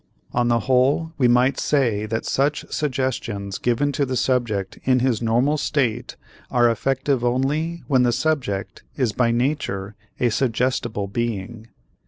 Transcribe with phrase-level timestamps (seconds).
[0.33, 5.21] On the whole, we might say that such suggestions given to the subject in his
[5.21, 6.15] normal state
[6.49, 11.67] are effective only when the subject is by nature a suggestible being.